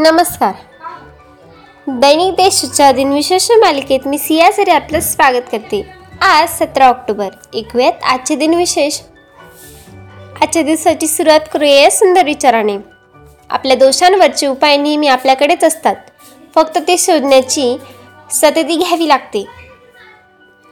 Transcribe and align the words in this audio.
नमस्कार. 0.00 0.52
दैनिक 1.88 2.32
देशच्या 2.32 2.92
दिनविशेष 2.92 3.50
मालिकेत 3.50 4.00
मी 4.06 4.18
सिया 4.18 4.52
सरी 4.52 4.70
आपलं 4.70 5.00
स्वागत 5.00 5.42
करते. 5.52 5.90
आज 6.22 6.48
सतरा 6.48 6.88
ऑक्टोबर. 6.88 7.28
ऐकूयात 7.56 7.92
आजचे 8.02 8.34
दिनविशेष 8.34 9.00
आजच्या 10.42 10.62
दिवसाची 10.62 11.06
सुरुवात 11.06 11.40
करूया 11.52 11.80
या 11.80 11.90
सुंदर 11.90 12.24
विचाराने. 12.24 12.76
आपल्या 13.50 13.76
दोषांवरचे 13.76 14.46
उपाय 14.46 14.76
नेहमी 14.76 15.08
आपल्याकडेच 15.08 15.64
असतात. 15.64 15.96
फक्त 16.54 16.78
ते 16.88 16.98
शोधण्याची 16.98 17.78
सतती 18.30 18.76
घ्यावी 18.76 19.08
लागते. 19.08 19.46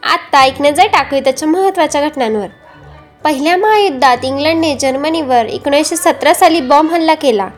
आत्ता 0.02 0.44
एक 0.44 0.62
जाय 0.62 0.88
टाकूया 0.88 1.22
त्याच्या 1.24 1.48
महत्त्वाच्या 1.48 2.08
घटनांवर. 2.08 2.46
पहिल्या 3.24 3.56
महायुद्धात 3.56 4.18
इंग्लंडने 4.24 4.74
जर्मनीवर 4.74 5.46
एकोणीसशे 5.46 5.96
सतरा 5.96 6.34
साली 6.34 6.60
बॉम्ब 6.60 6.90
हल्ला 6.90 7.14
केला. 7.14 7.48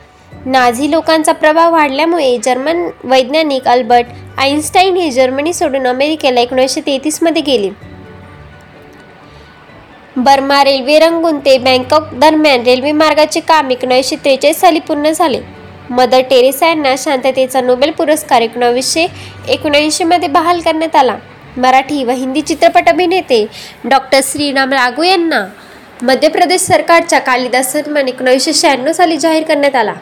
नाझी 0.46 0.90
लोकांचा 0.90 1.32
प्रभाव 1.32 1.72
वाढल्यामुळे 1.72 2.38
जर्मन 2.44 2.88
वैज्ञानिक 3.04 3.68
अल्बर्ट 3.68 4.06
आईन्स्टाईन 4.38 4.96
हे 4.96 5.10
जर्मनी 5.10 5.52
सोडून 5.52 5.86
अमेरिकेला 5.86 6.40
एकोणीसशे 6.40 6.80
तेहतीसमध्ये 6.80 7.42
गेले. 7.42 7.70
बर्मा 10.16 10.62
रेल्वे 10.64 10.98
रंगून 10.98 11.38
ते 11.38 11.58
बँकॉक 11.58 12.14
दरम्यान 12.14 12.62
रेल्वे 12.62 12.92
मार्गाचे 12.92 13.40
काम 13.40 13.70
एकोणीसशे 13.70 14.16
त्रेचाळीस 14.16 14.60
साली 14.60 14.78
पूर्ण 14.78 15.10
झाले. 15.10 15.40
मदर 15.90 16.20
टेरेसा 16.20 16.68
यांना 16.68 16.94
शांततेचा 16.98 17.60
नोबेल 17.60 17.90
पुरस्कार 17.90 18.42
एकोणावीसशे 18.42 19.06
एकोणऐंशीमध्ये 19.48 20.28
बहाल 20.28 20.60
करण्यात 20.60 20.96
आला. 20.96 21.16
मराठी 21.56 22.04
व 22.04 22.10
हिंदी 22.10 22.40
चित्रपट 22.40 22.88
अभिनेते 22.88 23.46
डॉक्टर 23.84 24.20
श्रीराम 24.24 24.72
लागू 24.72 25.02
यांना 25.02 25.44
मध्य 26.02 26.28
प्रदेश 26.28 26.60
सरकारच्या 26.60 27.18
कालिदास 27.18 27.72
सन्मान 27.72 28.08
एकोणीसशे 28.08 28.52
शहाण्णव 28.52 28.92
साली 28.92 29.16
जाहीर 29.16 29.42
करण्यात 29.42 29.76
आला. 29.76 29.94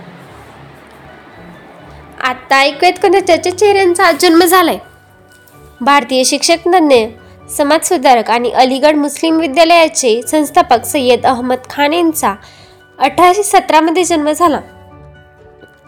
आत्ता 2.27 2.56
ऐकूयात 2.56 2.92
कोणत्या 2.92 3.20
त्याच्या 3.20 3.58
चेहऱ्यांचा 3.58 4.12
जन्म 4.12 4.44
झालाय? 4.44 4.78
भारतीय 5.80 6.24
शिक्षक 6.24 6.56
तज्ज्ञ 6.66 6.96
समाजसुधारक 7.50 8.30
आणि 8.30 8.50
अलीगड 8.50 8.96
मुस्लिम 8.96 9.38
विद्यालयाचे 9.38 10.22
संस्थापक 10.22 10.84
सय्यद 10.84 11.27
अहमद 11.27 11.58
खान 11.70 11.92
यांचा 11.92 12.34
अठराशे 12.98 13.42
सतरामध्ये 13.42 14.04
जन्म 14.04 14.32
झाला. 14.32 14.60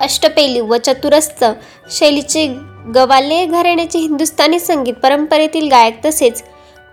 अष्टपैलू 0.00 0.66
व 0.66 0.76
चतुरस्थ 0.76 1.44
शैलीचे 1.90 2.46
गवाले 2.94 3.46
घराण्याचे 3.46 3.98
हिंदुस्थानी 3.98 4.58
संगीत 4.58 4.94
परंपरेतील 4.94 5.68
गायक 5.68 6.04
तसेच 6.04 6.44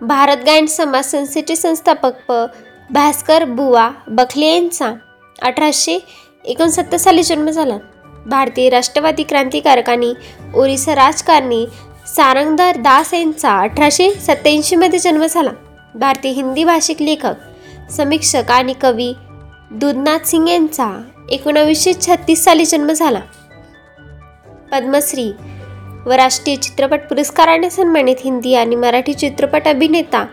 भारत 0.02 0.38
गायन 0.46 0.66
समाज 0.66 1.06
संस्थेचे 1.06 1.56
संस्थापक 1.56 2.12
प. 2.30 2.46
भास्कर 2.90 3.44
बुवा 3.44 3.92
बखले 4.08 4.46
यांचा 4.46 4.94
अठराशे 5.42 6.00
एकोणसत्तर 6.46 6.98
साली 6.98 7.24
जन्म 7.24 7.50
झाला. 7.50 7.78
भारतीय 8.26 8.70
राष्ट्रवादी 8.70 9.24
क्रांतिकारकांनी 9.24 10.14
ओरिसा 10.56 10.96
राजकारणी 10.96 11.66
सारंगधर 12.08 12.78
दास 12.78 13.14
यांचा 13.14 13.58
अठराशे 13.60 14.10
सत्याऐंशीमध्ये 14.14 15.00
जन्म 15.00 15.26
झाला. 15.26 15.50
भारतीय 15.96 16.32
हिंदी 16.32 16.64
भाषिक 16.64 17.02
लेखक 17.02 17.92
समीक्षक 17.92 18.52
आणि 18.52 18.74
कवी 18.74 19.14
दुधनाथ 19.72 20.26
सिंग 20.26 20.48
यांचा 20.48 20.90
एकोणावीसशे 21.30 21.94
छत्तीस 21.94 22.44
साली 22.44 22.66
जन्म 22.66 22.92
झाला. 22.92 23.20
पद्मश्री 24.72 25.32
व 26.06 26.12
राष्ट्रीय 26.12 26.56
चित्रपट 26.56 27.08
पुरस्काराने 27.10 27.70
सन्मानित 27.70 28.16
हिंदी 28.24 28.54
आणि 28.56 28.76
मराठी 28.76 29.14
चित्रपट 29.14 29.68
अभिनेता 29.68 30.26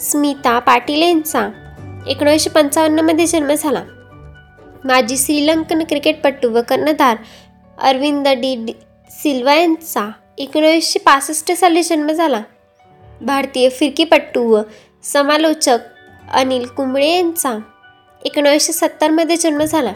स्मिता 0.00 0.58
पाटील 0.58 1.02
यांचा 1.02 1.48
एकोणीसशे 2.06 2.50
पंचावन्नमध्ये 2.50 3.26
जन्म 3.26 3.52
झाला. 3.52 3.82
माजी 4.84 5.16
श्रीलंकन 5.16 5.82
क्रिकेटपटू 5.82 6.48
व 6.50 6.60
कर्णधार 6.68 7.16
अरविंद 7.78 8.28
डी 8.28 8.54
डी 8.56 8.72
सिल्वा 9.10 9.54
यांचा 9.54 10.10
एकोणीसशे 10.38 10.98
पासष्ट 10.98 11.52
साली 11.52 11.82
जन्म 11.82 12.10
झाला. 12.12 12.40
भारतीय 13.20 13.68
फिरकीपट्टू 13.68 14.42
व 14.42 14.62
समालोचक 15.02 15.78
अनिल 16.32 16.66
कुंबळे 16.66 17.08
यांचा 17.08 17.58
एकोणीसशे 18.24 18.72
सत्तरमध्ये 18.72 19.36
जन्म 19.36 19.62
झाला. 19.62 19.92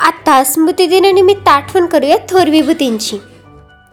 आता 0.00 0.42
स्मृतिदिनानिमित्त 0.44 1.48
आठवण 1.48 1.86
करूया 1.86 2.16
थोर 2.30 2.48
विभूतींची. 2.48 3.18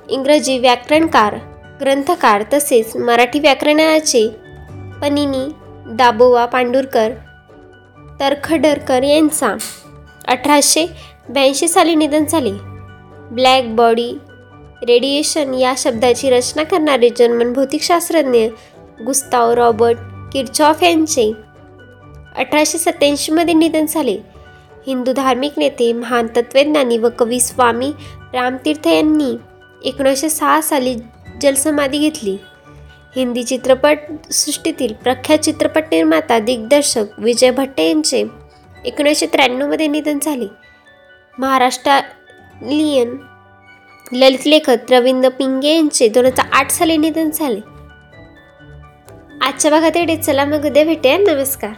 इंग्रजी 0.10 0.58
व्याकरणकार 0.60 1.36
ग्रंथकार 1.82 2.44
तसेच 2.54 2.96
मराठी 2.96 3.40
व्याकरणाचे 3.40 4.28
पनिनी 5.02 5.46
दाबोवा 5.96 6.46
पांडुरकर 6.46 7.12
तरखडरकर 8.20 9.04
यांचा. 9.04 9.56
अठराशे 10.28 10.86
ब्याऐंशी 11.30 11.68
साली 11.68 11.96
निधन 11.96 12.26
झाले. 12.26 12.52
ब्लॅक 13.32 13.64
बॉडी 13.66 14.18
रेडिएशन 14.88 15.54
या 15.54 15.74
शब्दाची 15.78 16.30
रचना 16.30 16.64
करणारे 16.64 17.10
जर्मन 17.10 17.54
भौतिकशास्त्रज्ञ 17.54 18.48
गुस्ताव 19.06 19.52
रॉबर्ट 19.52 19.98
किर्चॉफ 20.34 20.84
यांचे 20.84 21.34
अठराशे 22.36 22.78
सत्याऐंशीमध्ये 22.78 23.54
निधन 23.54 23.86
झाले. 23.86 24.18
हिंदू 24.88 25.14
धार्मिक 25.14 25.52
नेते 25.58 25.94
महान 25.94 26.28
तत्त्वज्ञानी 26.28 26.98
व 26.98 27.08
कवी 27.20 27.40
स्वामी 27.40 27.92
रामतीर्थ 28.34 28.88
यांनी 28.88 29.38
एकोणीसशे 29.84 30.30
सहा 30.30 30.62
साली 30.62 30.96
जलसमाधी 31.42 31.98
घेतली. 31.98 32.38
हिंदी 33.16 33.44
चित्रपट 33.44 33.98
सृष्टीतील 34.32 34.94
प्रख्यात 34.94 35.40
चित्रपट 35.40 35.84
निर्माता 35.92 36.40
दिग्दर्शक 36.40 37.06
विजय 37.18 37.52
भट्टे 37.52 37.88
यांचे 37.88 38.26
एकोणीसशे 38.86 39.26
त्र्याण्णवमध्ये 39.26 39.88
निधन 39.88 40.20
झाले. 40.22 40.46
महाराष्ट्रालियन 41.40 43.18
ललित 44.12 44.48
लेखक 44.48 44.92
रवींद्र 44.92 45.30
पिंगे 45.30 45.76
यांचे 45.76 46.08
दोन 46.08 46.26
हजार 46.26 46.46
आठ 46.52 46.72
साली 46.72 46.98
निधन 46.98 47.30
झाले. 47.30 47.60
आजच्या 49.42 49.72
भागात 49.72 49.98
एवढे 49.98 50.16
चला 50.16 50.46
मग 50.46 50.66
उद्या 50.66 50.86
भेटूया. 50.86 51.18
नमस्कार. 51.18 51.72